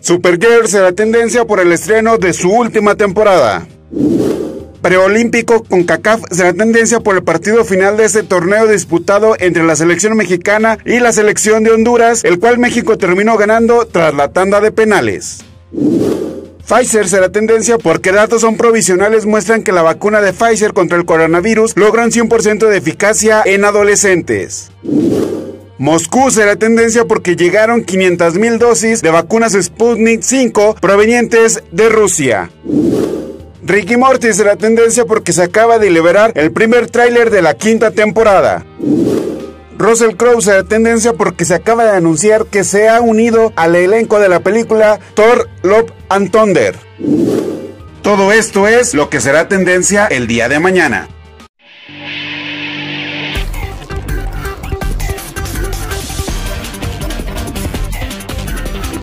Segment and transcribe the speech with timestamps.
[0.00, 3.68] Supergirl será tendencia por el estreno de su última temporada.
[4.82, 9.76] Preolímpico con CACAF será tendencia por el partido final de este torneo disputado entre la
[9.76, 14.60] selección mexicana y la selección de Honduras, el cual México terminó ganando tras la tanda
[14.60, 15.44] de penales.
[16.66, 21.04] Pfizer será tendencia porque datos son provisionales muestran que la vacuna de Pfizer contra el
[21.04, 24.70] coronavirus logra un 100% de eficacia en adolescentes.
[25.78, 32.50] Moscú será tendencia porque llegaron 500.000 dosis de vacunas Sputnik 5 provenientes de Rusia.
[33.64, 37.90] Ricky Morty será tendencia porque se acaba de liberar el primer tráiler de la quinta
[37.90, 38.64] temporada.
[39.76, 44.20] Russell Crowe será tendencia porque se acaba de anunciar que se ha unido al elenco
[44.20, 46.76] de la película Thor Love and Thunder.
[48.02, 51.08] Todo esto es lo que será tendencia el día de mañana.